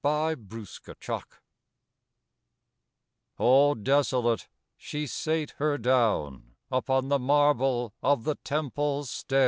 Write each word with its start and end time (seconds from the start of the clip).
BEFORE 0.03 0.35
THE 0.35 0.95
TEMPLE 0.99 1.21
I 1.29 1.37
All 3.37 3.75
desolate 3.75 4.47
she 4.75 5.05
sate 5.05 5.51
her 5.57 5.77
down 5.77 6.55
Upon 6.71 7.09
the 7.09 7.19
marble 7.19 7.93
of 8.01 8.23
the 8.23 8.33
temple's 8.33 9.11
stair. 9.11 9.39